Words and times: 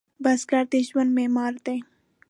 بزګر 0.23 0.65
د 0.71 0.73
ژوند 0.87 1.11
معمار 1.17 1.53
دی 1.65 1.79